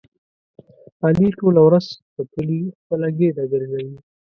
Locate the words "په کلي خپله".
2.13-3.07